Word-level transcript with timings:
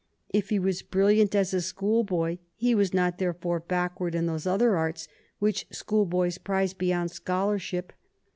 If 0.31 0.49
he 0.49 0.57
was 0.57 0.81
brilliant 0.81 1.35
as 1.35 1.53
a 1.53 1.61
scholar, 1.61 2.37
he 2.55 2.73
was 2.73 2.91
not, 2.91 3.19
therefore, 3.19 3.59
backward 3.59 4.15
in 4.15 4.25
those 4.25 4.47
other 4.47 4.75
arts 4.75 5.07
which 5.37 5.67
school 5.69 6.07
boys 6.07 6.39
prize 6.39 6.73
beyond 6.73 7.11
scholarship. 7.11 7.93